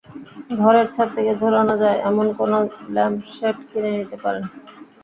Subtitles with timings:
[0.59, 2.57] ঘরের ছাদ থেকে ঝোলানো যায়, এমন কোনো
[2.95, 4.43] ল্যাম্পশেড কিনে নিতে পারেন।